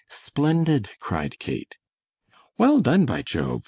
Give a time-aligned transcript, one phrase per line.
[0.09, 1.77] "Splendid!" cried Kate.
[2.57, 3.59] "Well done, by Jove!"